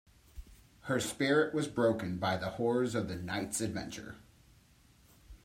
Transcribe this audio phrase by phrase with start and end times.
[0.85, 4.15] Her spirit was broken by the horrors of the night's adventure.